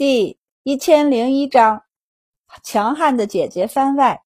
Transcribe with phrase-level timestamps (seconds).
[0.00, 1.82] 第一千零一章，
[2.62, 4.22] 强悍的姐姐番外。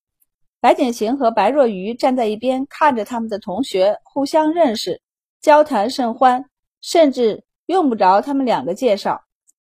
[0.61, 5.03] 白景行和白若愚站在一边，看着他们的同学互相认识，
[5.41, 6.49] 交谈甚欢，
[6.81, 9.21] 甚至用不着他们两个介绍。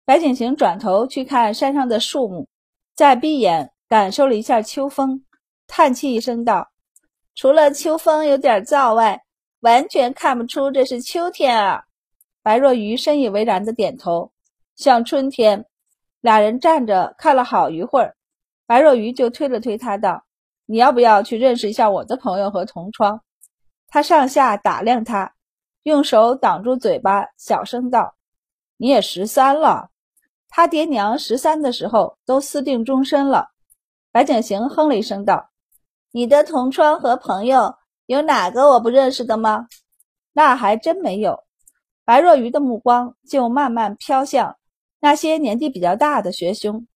[0.04, 2.46] 白景行转头去看山上的树木，
[2.94, 5.24] 再闭眼感受了一下秋风，
[5.66, 6.70] 叹气一声道
[7.34, 9.20] ：“除了秋风有点燥外，
[9.62, 11.82] 完全看不出这是秋天啊。”
[12.40, 14.30] 白若愚深以为然的点头，
[14.76, 15.64] 像春天。
[16.28, 18.14] 俩人站着看了好一会儿，
[18.66, 20.24] 白若愚就推了推他，道
[20.68, 23.22] ：“你要不要去认识一下我的朋友和同窗？”
[23.88, 25.32] 他上下打量他，
[25.84, 28.14] 用手挡住嘴巴，小声道
[28.76, 29.88] ：“你也十三了，
[30.50, 33.48] 他爹娘十三的时候都私定终身了。”
[34.12, 35.48] 白景行哼了一声道
[36.12, 37.74] ：“你的同窗和朋友
[38.04, 39.66] 有哪个我不认识的吗？”
[40.36, 41.42] 那还真没有。
[42.04, 44.57] 白若愚的目光就慢慢飘向。
[45.00, 46.86] 那些年纪比较大的学兄，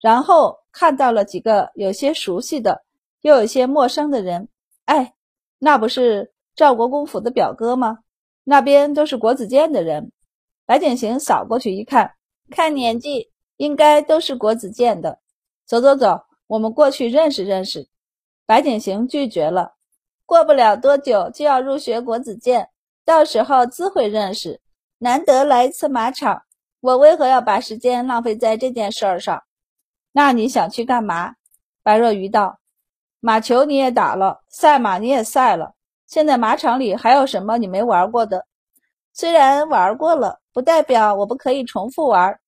[0.00, 2.84] 然后看到了几个有些熟悉的，
[3.22, 4.48] 又有些陌生的人。
[4.84, 5.14] 哎，
[5.58, 8.00] 那不是赵国公府的表哥吗？
[8.44, 10.12] 那边都是国子监的人。
[10.66, 12.12] 白景行扫过去一看，
[12.50, 15.18] 看年纪应该都是国子监的。
[15.64, 17.88] 走走走，我们过去认识认识。
[18.46, 19.74] 白景行拒绝了。
[20.24, 22.68] 过不了多久就要入学国子监，
[23.04, 24.60] 到时候自会认识。
[24.98, 26.42] 难得来一次马场。
[26.86, 29.42] 我为何要把时间浪费在这件事儿上？
[30.12, 31.34] 那你想去干嘛？
[31.82, 32.60] 白若愚道
[33.18, 35.74] ：“马球你也打了，赛马你也赛了，
[36.06, 38.46] 现在马场里还有什么你没玩过的？
[39.12, 42.38] 虽然玩过了，不代表我不可以重复玩。”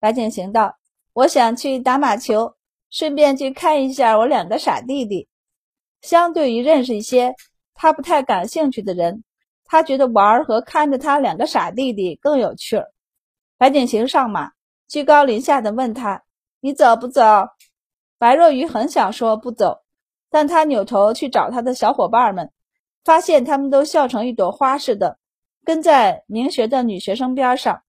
[0.00, 0.76] 白景行道
[1.14, 2.52] ：“我想去打马球，
[2.90, 5.28] 顺便去看一下我两个傻弟弟。
[6.00, 7.32] 相对于认识一些
[7.74, 9.22] 他不太感兴趣的人，
[9.64, 12.90] 他觉得玩和看着他两个傻弟弟更有趣儿。”
[13.64, 14.52] 白景行上马，
[14.86, 16.22] 居高临下的问他
[16.60, 17.22] ：“你走不走？”
[18.20, 19.80] 白若愚很想说不走，
[20.28, 22.52] 但他扭头去找他的小伙伴们，
[23.06, 25.16] 发现他们都笑成一朵花似的，
[25.64, 27.82] 跟在明学的女学生边上，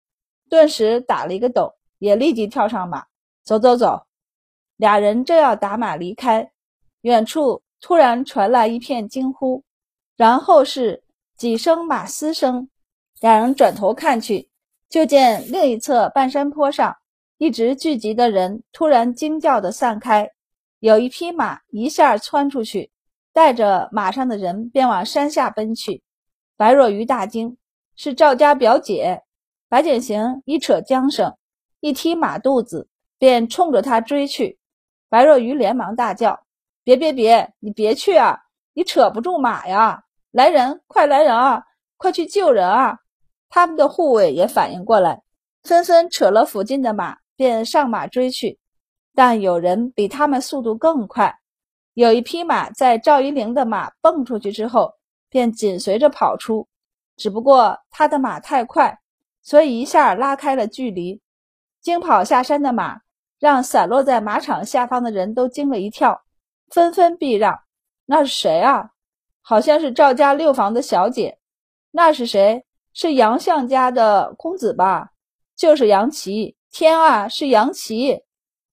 [0.47, 3.07] 顿时打了一个抖，也立即跳上马，
[3.43, 4.03] 走走走。
[4.77, 6.51] 俩人正要打马离开，
[7.01, 9.63] 远处突然传来一片惊呼，
[10.17, 11.03] 然后是
[11.35, 12.69] 几声马嘶声，
[13.21, 14.49] 两人转头看去。
[14.93, 16.95] 就见另一侧半山坡上，
[17.39, 20.29] 一直聚集的人突然惊叫的散开，
[20.81, 22.91] 有一匹马一下窜出去，
[23.33, 26.03] 带着马上的人便往山下奔去。
[26.55, 27.57] 白若愚大惊，
[27.95, 29.23] 是赵家表姐。
[29.67, 31.35] 白景行一扯缰绳，
[31.79, 32.87] 一踢马肚子，
[33.17, 34.59] 便冲着他追去。
[35.09, 36.39] 白若愚连忙大叫
[36.85, 38.39] ：“别别别，你别去啊！
[38.75, 40.03] 你扯不住马呀！
[40.29, 41.65] 来人，快来人啊！
[41.97, 42.99] 快去救人啊！”
[43.55, 45.21] 他们的护卫也反应过来，
[45.61, 48.57] 纷纷扯了附近的马，便上马追去。
[49.13, 51.37] 但有人比他们速度更快，
[51.93, 54.95] 有一匹马在赵一灵的马蹦出去之后，
[55.29, 56.67] 便紧随着跑出。
[57.15, 58.97] 只不过他的马太快，
[59.43, 61.21] 所以一下拉开了距离。
[61.79, 63.01] 惊跑下山的马，
[63.37, 66.23] 让散落在马场下方的人都惊了一跳，
[66.71, 67.59] 纷纷避让。
[68.07, 68.89] 那是谁啊？
[69.43, 71.37] 好像是赵家六房的小姐。
[71.91, 72.65] 那是谁？
[72.93, 75.09] 是杨相家的公子吧？
[75.55, 76.55] 就是杨琦。
[76.71, 78.19] 天啊，是杨琦，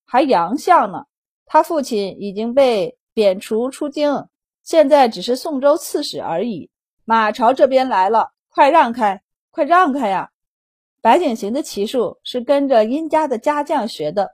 [0.06, 1.04] 还杨相呢。
[1.44, 4.26] 他父亲已经被贬除出京，
[4.62, 6.70] 现在只是宋州刺史而已。
[7.04, 9.20] 马朝这边来了，快让开，
[9.50, 10.30] 快让开呀！
[11.02, 14.30] 白景行的骑术是跟着殷家的家将学的，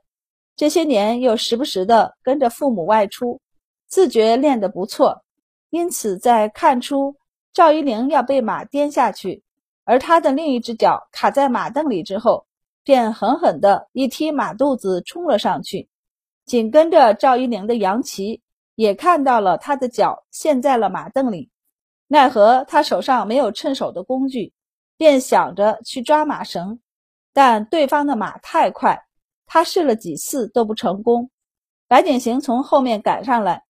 [0.55, 3.41] 这些年又时不时的跟着父母外出，
[3.89, 5.25] 自觉练得不错。
[5.71, 7.17] 因此，在看出
[7.53, 9.43] 赵一灵要被马颠下去。
[9.87, 12.45] 而他的另一只脚卡在马凳里之后，
[12.83, 15.89] 便狠狠地一踢马肚子，冲了上去。
[16.45, 18.43] 紧跟着赵一灵的杨琦
[18.75, 21.51] 也看到了他的脚陷在了马凳里，
[22.09, 24.53] 奈何他手上没有趁手的工具，
[24.97, 26.81] 便想着去抓马绳，
[27.33, 29.01] 但对方的马太快，
[29.47, 31.31] 他试了几次都不成功。
[31.89, 33.62] 白景行从后面赶上来，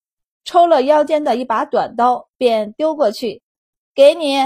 [0.45, 3.43] 抽了腰间的一把短刀，便丢过去，
[3.95, 4.39] 给你。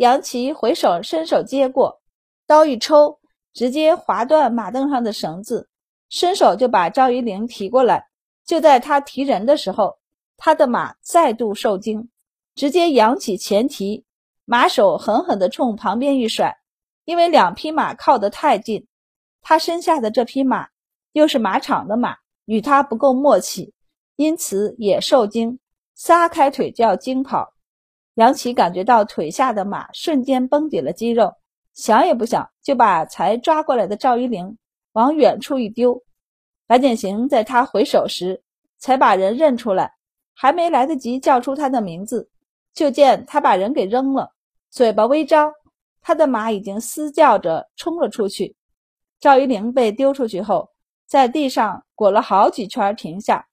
[0.00, 2.00] 杨琦回手伸手接过，
[2.46, 3.18] 刀一抽，
[3.52, 5.68] 直接划断马凳上的绳子，
[6.08, 8.08] 伸手就把赵一灵提过来。
[8.46, 9.98] 就在他提人的时候，
[10.38, 12.08] 他的马再度受惊，
[12.54, 14.02] 直接扬起前蹄，
[14.46, 16.56] 马手狠狠地冲旁边一甩。
[17.04, 18.86] 因为两匹马靠得太近，
[19.42, 20.66] 他身下的这匹马
[21.12, 23.74] 又是马场的马，与他不够默契，
[24.16, 25.58] 因此也受惊，
[25.94, 27.52] 撒开腿就要惊跑。
[28.20, 31.32] 杨琦感觉到腿下的马瞬间绷紧了肌肉，
[31.72, 34.58] 想也不想就把才抓过来的赵一灵
[34.92, 36.02] 往远处一丢。
[36.66, 38.42] 白简行在他回首时，
[38.76, 39.94] 才把人认出来，
[40.34, 42.28] 还没来得及叫出他的名字，
[42.74, 44.32] 就见他把人给扔了，
[44.68, 45.50] 嘴巴微张，
[46.02, 48.54] 他的马已经嘶叫着冲了出去。
[49.18, 50.68] 赵一玲被丢出去后，
[51.06, 53.46] 在地上滚了好几圈，停下。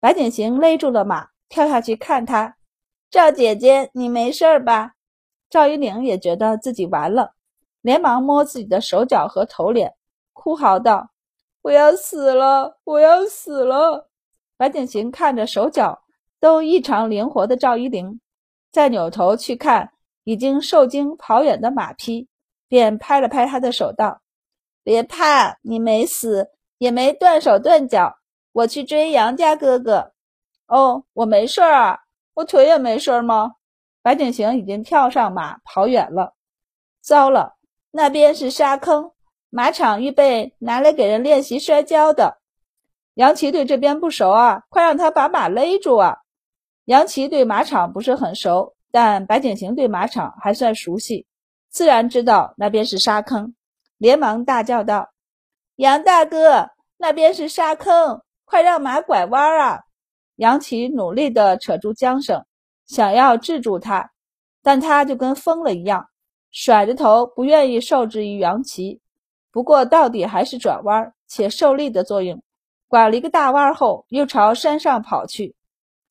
[0.00, 2.56] 白景行勒住了马，跳下去看他。
[3.12, 4.94] 赵姐姐，你没事吧？
[5.50, 7.34] 赵一玲也觉得自己完了，
[7.82, 9.92] 连忙摸自己的手脚和头脸，
[10.32, 11.10] 哭嚎道
[11.60, 14.08] ：“我要死了，我要死了！”
[14.56, 16.04] 白景行看着手脚
[16.40, 18.18] 都异常灵活的赵一玲，
[18.72, 19.92] 再扭头去看
[20.24, 22.28] 已经受惊跑远的马匹，
[22.66, 24.22] 便拍了拍他的手道。
[24.82, 26.48] 别怕，你没死，
[26.78, 28.16] 也没断手断脚。
[28.52, 30.12] 我去追杨家哥哥。
[30.66, 31.98] 哦，我没事儿啊，
[32.34, 33.52] 我腿也没事儿吗？
[34.02, 36.34] 白景行已经跳上马跑远了。
[37.00, 37.56] 糟了，
[37.90, 39.12] 那边是沙坑，
[39.50, 42.38] 马场预备拿来给人练习摔跤的。
[43.14, 46.18] 杨琪对这边不熟啊，快让他把马勒住啊！
[46.86, 51.26] 杨琪对马场不是很熟，但白景行对马场还算熟悉，
[51.70, 53.54] 自然知道那边是沙坑。
[53.98, 55.10] 连忙大叫道
[55.76, 59.82] ：“杨大哥，那边是沙坑，快让马拐弯啊！”
[60.36, 62.44] 杨琪努力地扯住缰绳，
[62.86, 64.10] 想要制住他，
[64.62, 66.08] 但他就跟疯了一样，
[66.50, 69.00] 甩着头，不愿意受制于杨琪。
[69.50, 72.42] 不过到底还是转弯，且受力的作用，
[72.88, 75.54] 拐了一个大弯后，又朝山上跑去。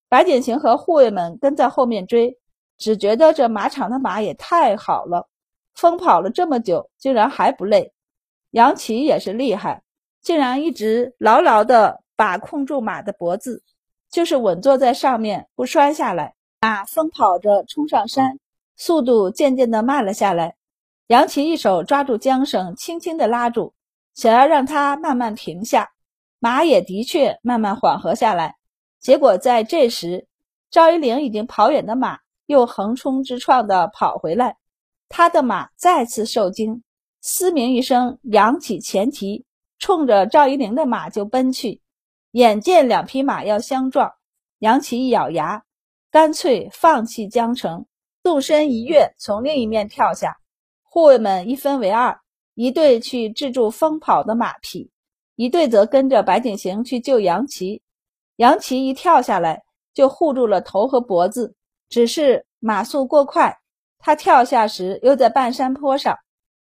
[0.08, 2.38] 白景行和护卫们跟在后面追，
[2.78, 5.28] 只觉得这马场的马也太好了。
[5.74, 7.94] 疯跑了这么久，竟然还不累。
[8.52, 9.82] 杨琪也是厉害，
[10.22, 13.64] 竟然一直牢牢地把控住马的脖子，
[14.12, 16.36] 就是稳坐在上面不摔下来。
[16.60, 18.38] 马疯跑着冲上山，
[18.76, 20.56] 速度渐渐地慢了下来。
[21.08, 23.74] 杨琪一手抓住缰绳，轻轻地拉住，
[24.14, 25.90] 想要让它慢慢停下。
[26.40, 28.58] 马也的确慢慢缓和下来。
[29.00, 30.28] 结果在这时，
[30.70, 34.58] 赵一玲已经跑远的马又横冲直撞地跑回来。
[35.10, 36.84] 他的马再次受惊，
[37.22, 39.46] 嘶鸣一声，扬起前蹄，
[39.80, 41.82] 冲着赵一玲的马就奔去。
[42.32, 44.10] 眼见两匹马要相撞，
[44.60, 45.64] 杨琪一咬牙，
[46.10, 47.86] 干脆放弃缰绳，
[48.24, 50.38] 纵身一跃，从另一面跳下。
[50.84, 52.18] 护卫们一分为二，
[52.54, 54.90] 一队去制住疯跑的马匹，
[55.36, 57.82] 一队则跟着白景行去救杨琪。
[58.38, 59.62] 杨琪一跳下来，
[59.94, 61.54] 就护住了头和脖子，
[61.90, 63.58] 只是马速过快。
[64.00, 66.18] 他跳下时又在半山坡上，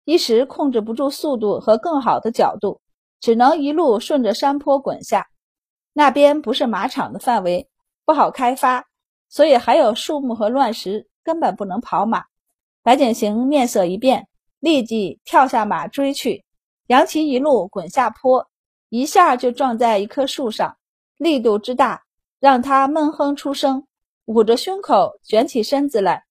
[0.04, 2.80] 一时控制不住速度和更好的角度，
[3.20, 5.26] 只能一路顺着山坡滚下。
[5.98, 7.68] 那边不是马场的范围，
[8.04, 8.86] 不好开发，
[9.28, 12.24] 所以还有树木和乱石，根本不能跑马。
[12.84, 14.28] 白景行面色一变，
[14.60, 16.44] 立即跳下马追去。
[16.86, 18.48] 杨琪一路滚下坡，
[18.90, 20.76] 一下就撞在一棵树上，
[21.16, 22.00] 力度之大，
[22.38, 23.84] 让他闷哼出声，
[24.26, 26.22] 捂着胸口卷起身子来。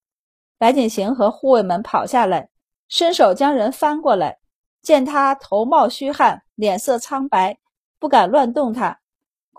[0.57, 2.47] 白景行和护卫们跑下来，
[2.87, 4.37] 伸手将人翻过来。
[4.81, 7.57] 见他头冒虚汗，脸色苍白，
[7.99, 8.97] 不敢乱动他。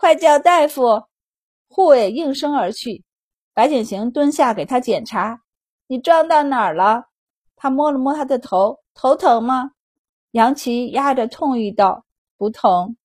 [0.01, 1.03] 快叫大夫！
[1.69, 3.03] 护卫应声而去。
[3.53, 5.41] 白景行蹲下给他检查
[5.89, 7.07] ：“你撞到哪儿了？”
[7.57, 9.73] 他摸了摸他的头，头疼吗？
[10.31, 12.05] 杨琪压着痛意道
[12.39, 12.97] ：“不疼。”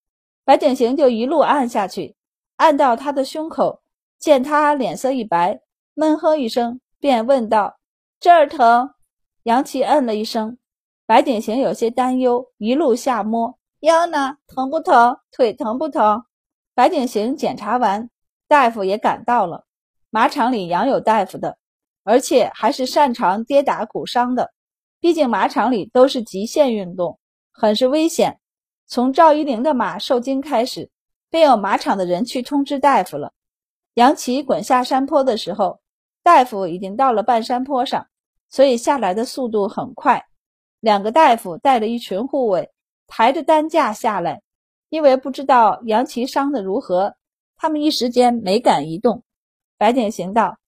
[0.46, 2.16] 白景行就一路按下去，
[2.58, 3.82] 按到他的胸口。
[4.20, 5.60] 见他脸色一白，
[5.96, 7.76] 闷哼一声，便问道。
[8.20, 8.88] 这儿疼，
[9.46, 10.56] 杨琪嗯了一声。
[11.08, 15.18] 白景行有些担忧，一路下摸腰呢，疼不疼？
[15.32, 16.24] 腿疼不疼？
[16.76, 18.10] 白景行检查完，
[18.48, 19.66] 大夫也赶到了。
[20.10, 21.58] 马场里养有大夫的，
[22.04, 24.52] 而且还是擅长跌打骨伤的。
[25.00, 27.20] 毕竟马场里都是极限运动，
[27.52, 28.40] 很是危险。
[28.88, 30.90] 从赵一玲的马受惊开始，
[31.30, 33.34] 便有马场的人去通知大夫了。
[33.96, 35.80] 杨琪滚下山坡的时候，
[36.24, 38.08] 大夫已经到了半山坡上。
[38.50, 40.26] 所以下来的速度很快，
[40.80, 42.72] 两个大夫带着一群护卫，
[43.08, 44.42] 抬着担架下来。
[44.94, 47.16] 因为不知道杨琪伤得如何，
[47.58, 49.24] 他们一时间没敢移动。
[49.76, 50.60] 白景行道：“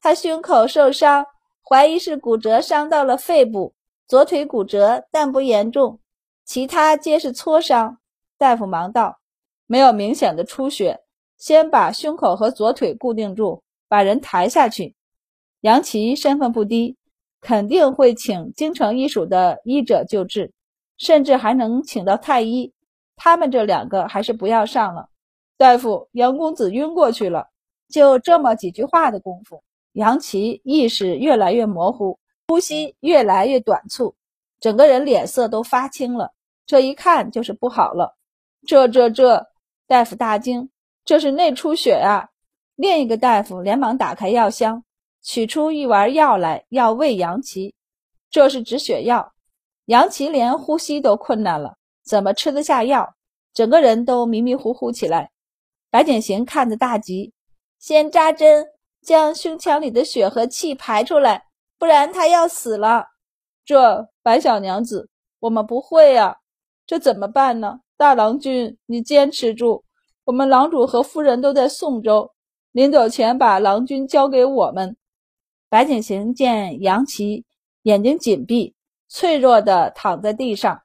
[0.00, 1.26] 他胸口受伤，
[1.68, 3.74] 怀疑是骨折伤到了肺部，
[4.06, 5.98] 左腿骨折，但不严重，
[6.44, 7.98] 其他皆是挫伤。”
[8.38, 9.18] 大夫忙道
[9.66, 11.00] ：“没有明显的出血，
[11.36, 14.94] 先把胸口和左腿固定住，把人抬下去。”
[15.62, 16.96] 杨琪身份不低。
[17.40, 20.52] 肯定会请京城医署的医者救治，
[20.98, 22.72] 甚至还能请到太医。
[23.16, 25.08] 他们这两个还是不要上了。
[25.56, 27.48] 大夫，杨公子晕过去了。
[27.88, 34.14] 就这么几句话的功夫，杨琪意识越来越模糊，呼吸越来越短促，
[34.60, 36.32] 整个人脸色都发青了。
[36.64, 38.16] 这一看就是不好了。
[38.66, 39.46] 这这这！
[39.86, 40.70] 大夫大惊，
[41.04, 42.30] 这是内出血啊！
[42.76, 44.82] 另一个大夫连忙打开药箱，
[45.22, 47.74] 取出一丸药来，要喂杨琪。
[48.30, 49.34] 这是止血药。
[49.86, 53.14] 杨琪连呼吸都困难了，怎么吃得下药？
[53.54, 55.30] 整个人都迷迷糊糊起来。
[55.90, 57.32] 白景行看得大急，
[57.78, 58.66] 先扎针，
[59.02, 61.44] 将胸腔里的血和气排出来，
[61.78, 63.08] 不然他要死了。
[63.64, 65.08] 这白小娘子，
[65.40, 66.38] 我们不会呀，
[66.86, 67.80] 这怎么办呢？
[67.96, 69.84] 大郎君，你坚持住，
[70.24, 72.32] 我们郎主和夫人都在宋州，
[72.72, 74.96] 临走前把郎君交给我们。
[75.68, 77.44] 白景行见杨琪
[77.82, 78.74] 眼睛紧闭，
[79.08, 80.82] 脆弱的躺在地上，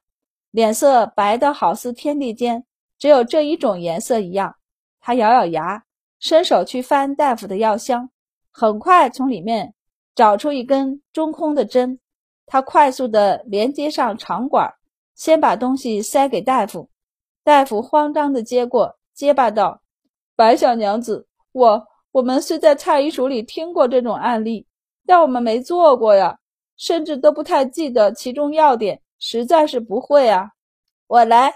[0.50, 2.64] 脸色白的好似天地间
[2.98, 4.56] 只有这一种颜色一样。
[5.00, 5.84] 他咬咬牙，
[6.20, 8.10] 伸手去翻大夫的药箱，
[8.50, 9.74] 很快从里面
[10.14, 11.98] 找出一根中空的针。
[12.46, 14.72] 他快速地连接上肠管，
[15.14, 16.88] 先把东西塞给大夫。
[17.44, 19.80] 大夫慌张地接过，结巴道
[20.34, 24.66] ：“白小娘子，我我们虽在太医署里听过这种案例，
[25.06, 26.38] 但我们没做过呀，
[26.76, 30.52] 甚至都不太记得其中要点，实在是不会啊。”
[31.06, 31.54] 我来。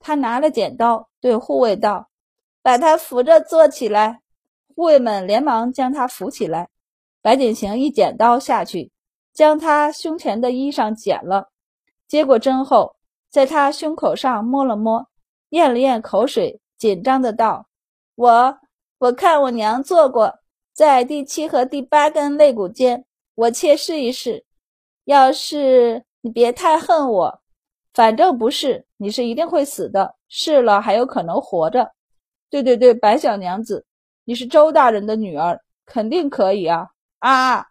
[0.00, 2.08] 他拿了剪刀，对护卫道。
[2.62, 4.20] 把他扶着坐起来，
[4.76, 6.68] 护卫们连忙将他扶起来。
[7.20, 8.92] 白景行一剪刀下去，
[9.32, 11.48] 将他胸前的衣裳剪了，
[12.06, 12.94] 接过针后，
[13.28, 15.08] 在他胸口上摸了摸，
[15.48, 17.66] 咽了咽口水，紧张的道
[18.14, 18.58] ：“我
[18.98, 20.38] 我看我娘做过，
[20.72, 24.44] 在第七和第八根肋骨间，我切试一试。
[25.04, 27.40] 要是你别太恨我，
[27.94, 30.16] 反正不是，你是一定会死的。
[30.28, 31.92] 试了还有可能活着。”
[32.50, 33.84] 对对对，白小娘子，
[34.24, 36.88] 你是周大人的女儿，肯定可以啊！
[37.18, 37.66] 啊！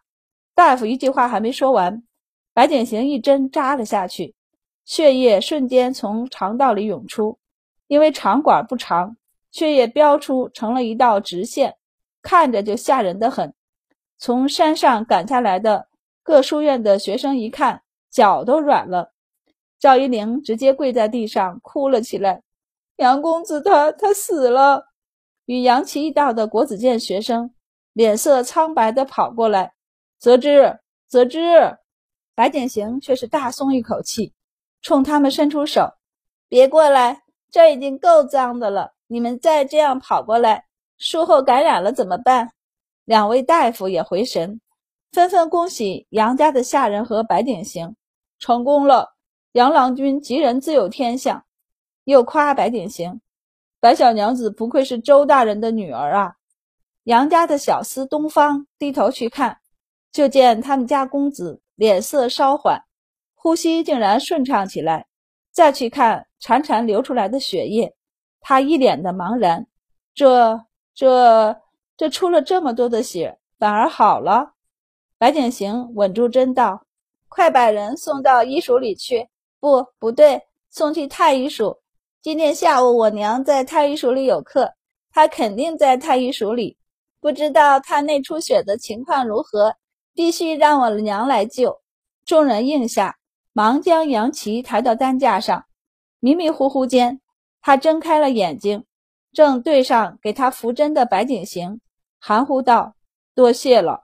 [0.54, 2.04] 大夫一句话还没说完，
[2.54, 4.36] 白景行一针扎了下去，
[4.86, 7.38] 血液瞬间从肠道里涌出。
[7.88, 9.16] 因为肠管不长，
[9.52, 11.76] 血液飙出成了一道直线，
[12.22, 13.54] 看着就吓人的很。
[14.18, 15.88] 从山上赶下来的
[16.22, 19.14] 各书院的学生一看，脚都软了。
[19.80, 22.42] 赵一玲直接跪在地上哭了起来。
[22.96, 24.88] 杨公子他他死了，
[25.46, 27.54] 与杨琪一道的国子监学生
[27.94, 29.74] 脸色苍白的跑过来。
[30.18, 31.78] 泽之，泽之，
[32.34, 34.34] 白景行却是大松一口气，
[34.82, 35.94] 冲他们伸出手
[36.50, 37.22] ：“别过来，
[37.52, 40.66] 这已经够脏的了，你们再这样跑过来，
[40.98, 42.52] 术后感染了怎么办？”
[43.06, 44.60] 两位大夫也回神，
[45.12, 47.96] 纷纷恭喜杨家的下人和白景行
[48.40, 49.16] 成功了。
[49.54, 51.44] 杨郎君吉人自有天相。
[52.04, 53.20] 又夸白景行，
[53.82, 56.36] 白小娘子不愧是周大人的女儿啊！
[57.04, 59.58] 杨家的小厮东方低头去看，
[60.10, 62.82] 就见他们家公子脸色稍缓，
[63.36, 65.06] 呼吸竟然顺畅起来。
[65.52, 67.94] 再去看潺潺流出来的血液，
[68.40, 69.68] 他一脸的茫然。
[70.14, 70.64] 这、
[70.96, 71.60] 这、
[71.98, 74.54] 这出了这么多的血，反而好了。
[75.20, 76.86] 白景行稳住针道
[77.28, 79.28] ：“快把人送到医署里去。
[79.60, 81.76] 不，不对，送去太医署。”
[82.22, 84.72] 今天下午我娘在太医署里有课，
[85.12, 86.78] 她肯定在太医署里，
[87.20, 89.76] 不知道她内出血的情况如何，
[90.14, 91.82] 必须让我娘来救。
[92.24, 93.18] 众人应下，
[93.54, 95.66] 忙将杨琪抬到担架上。
[96.20, 97.20] 迷迷糊糊间，
[97.62, 98.86] 他睁开了眼睛，
[99.34, 101.80] 正对上给他扶针的白景行，
[102.20, 102.94] 含糊道
[103.34, 104.04] ：“多谢了。”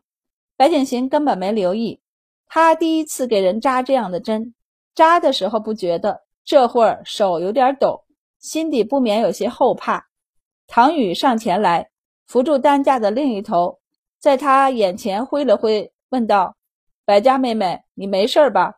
[0.55, 1.99] 白景行根本没留意，
[2.47, 4.53] 他第一次给人扎这样的针，
[4.93, 8.03] 扎的时候不觉得，这会儿手有点抖。
[8.39, 10.05] 心底不免有些后怕。
[10.67, 11.89] 唐宇上前来
[12.27, 13.79] 扶住担架的另一头，
[14.19, 16.55] 在他眼前挥了挥，问道
[17.05, 18.75] ：“白家妹妹，你没事吧？”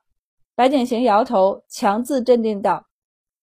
[0.56, 2.86] 白景行摇头，强自镇定道：“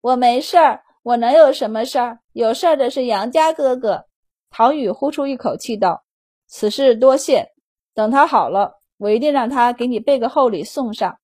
[0.00, 2.20] 我没事儿，我能有什么事儿？
[2.32, 4.06] 有事儿的是杨家哥哥。”
[4.48, 6.04] 唐宇呼出一口气道
[6.46, 7.51] ：“此事多谢，
[7.94, 11.18] 等他好了，我一定让他给你备个厚礼送上。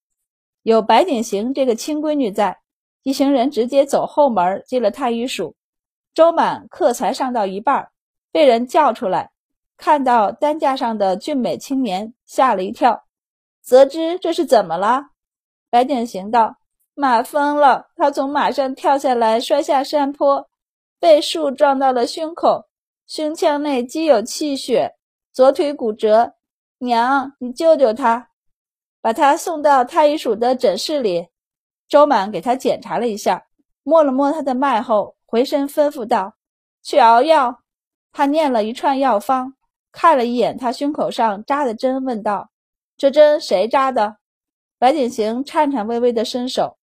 [0.62, 2.58] 有白景行这个亲闺女在。”
[3.04, 5.54] 一行人直接走后门进了太医署。
[6.12, 7.88] 周满课才上到一半，
[8.30, 9.30] 被人叫出来，
[9.78, 13.04] 看到担架上的俊美青年，吓了一跳。
[13.62, 15.06] 泽之，这是怎么了？
[15.70, 16.56] 白景行道
[16.92, 20.50] ：“马疯了，他从马上跳下来，摔下山坡，
[21.00, 22.66] 被树撞到了胸口，
[23.06, 24.96] 胸腔内积有气血，
[25.32, 26.34] 左腿骨折。
[26.78, 28.30] 娘，你救救他，
[29.00, 31.28] 把他送到太医署的诊室里。”
[31.88, 33.46] 周满给他检查了一下，
[33.82, 36.34] 摸了摸他的脉后，回身吩咐道
[36.84, 37.62] ：“去熬药。”
[38.12, 39.54] 他念了一串药方，
[39.90, 42.50] 看了一眼他胸口上扎的针，问道
[42.98, 44.18] ：“这针谁扎的？”
[44.78, 46.76] 白景行颤颤巍巍的伸手，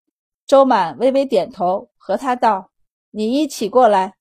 [0.48, 2.72] 周满微微点头，和他道
[3.12, 4.16] ：“你一起过来。”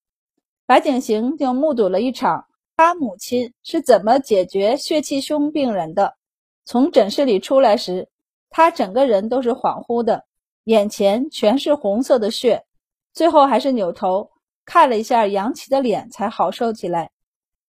[0.67, 6.17] 白景行就目睹了一场他母亲是怎么解决血气胸病人的。
[6.65, 8.09] 从诊室里出来时，
[8.51, 10.25] 他整个人都是恍惚的，
[10.65, 12.65] 眼前全是红色的血，
[13.13, 14.31] 最后还是扭头
[14.65, 17.11] 看了一下杨琪的脸，才好受起来。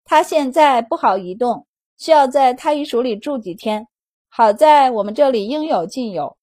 [0.04, 1.66] 他现在不好移动，
[1.98, 3.86] 需要在太医署里住几天。
[4.30, 6.36] 好在我们这里应有尽有。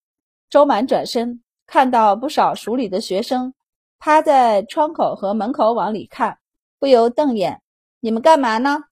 [0.50, 3.53] 周满转身，看到不少署里的学生
[4.00, 6.38] 趴在窗口和门口往里看，
[6.79, 7.62] 不由瞪眼
[8.05, 8.83] ：“你们干嘛呢？”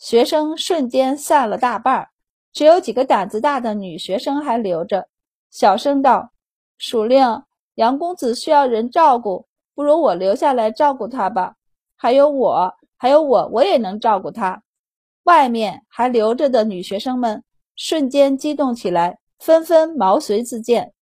[0.00, 2.08] 学生瞬间散了大半，
[2.54, 5.08] 只有几个胆子大的女学生还留着，
[5.50, 6.30] 小声道
[6.78, 7.42] ：“署令，
[7.74, 11.56] 杨公子需要人照顾，不如我留下来照顾他吧。
[11.96, 14.62] 还有我，还有我，我也能照顾他。”
[15.24, 17.44] 外面还留着的女学生们。
[17.78, 20.94] 瞬间激动起来，纷纷毛遂自荐。